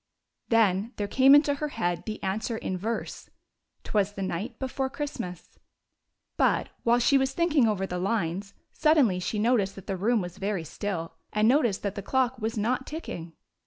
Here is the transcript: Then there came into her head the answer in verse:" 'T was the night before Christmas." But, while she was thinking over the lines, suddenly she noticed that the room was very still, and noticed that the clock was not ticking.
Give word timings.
Then 0.49 0.93
there 0.95 1.07
came 1.07 1.35
into 1.35 1.53
her 1.53 1.67
head 1.67 2.05
the 2.07 2.23
answer 2.23 2.57
in 2.57 2.75
verse:" 2.75 3.29
'T 3.83 3.91
was 3.93 4.13
the 4.13 4.23
night 4.23 4.57
before 4.57 4.89
Christmas." 4.89 5.59
But, 6.37 6.69
while 6.81 6.97
she 6.97 7.19
was 7.19 7.33
thinking 7.33 7.67
over 7.67 7.85
the 7.85 7.99
lines, 7.99 8.55
suddenly 8.71 9.19
she 9.19 9.37
noticed 9.37 9.75
that 9.75 9.85
the 9.85 9.95
room 9.97 10.19
was 10.19 10.39
very 10.39 10.63
still, 10.63 11.13
and 11.31 11.47
noticed 11.47 11.83
that 11.83 11.93
the 11.93 12.01
clock 12.01 12.39
was 12.39 12.57
not 12.57 12.87
ticking. 12.87 13.33